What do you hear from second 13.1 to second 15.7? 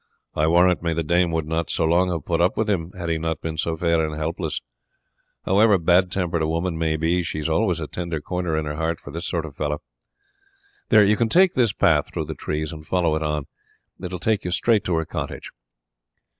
it on; it will take you straight to her cottage."